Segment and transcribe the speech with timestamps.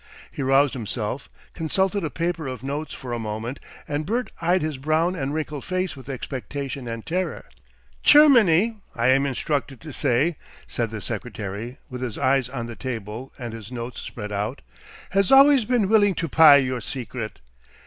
[0.31, 4.79] He roused himself, consulted a paper of notes for a moment, and Bert eyed his
[4.79, 7.45] brown and wrinkled face with expectation and terror.
[8.03, 10.37] "Chermany, I am instructed to say,"
[10.67, 14.63] said the secretary, with his eyes on the table and his notes spread out,
[15.11, 17.39] "has always been willing to puy your secret.